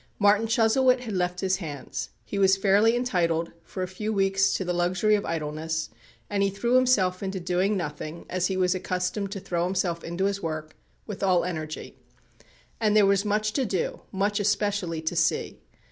"Martin 0.17 0.47
Chuzzlewit" 0.47 1.01
had 1.01 1.13
left 1.13 1.41
his 1.41 1.57
hands. 1.57 2.09
He 2.25 2.39
was 2.39 2.57
fairly 2.57 2.95
entitled 2.95 3.51
for 3.63 3.83
a 3.83 3.87
few 3.87 4.11
weeks 4.11 4.51
to 4.55 4.65
the 4.65 4.73
luxury 4.73 5.13
of 5.13 5.27
idleness, 5.27 5.91
and 6.27 6.41
he 6.41 6.49
threw 6.49 6.73
himself 6.73 7.21
into 7.21 7.39
doing 7.39 7.77
nothing, 7.77 8.25
as 8.27 8.47
he 8.47 8.57
was 8.57 8.73
accustomed 8.73 9.31
to 9.31 9.39
throw 9.39 9.63
himself 9.65 10.03
into 10.03 10.25
his 10.25 10.41
work, 10.41 10.75
with 11.05 11.21
all 11.21 11.45
energy. 11.45 11.97
And 12.79 12.95
there 12.95 13.05
was 13.05 13.23
much 13.25 13.53
to 13.53 13.63
do, 13.63 14.01
much 14.11 14.39
especially 14.39 15.03
to 15.03 15.15
see. 15.15 15.59